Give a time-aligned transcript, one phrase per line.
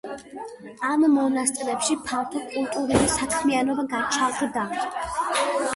[0.91, 4.67] ამ მონასტრებში ფართო კულტურული საქმიანობა გაჩაღდა.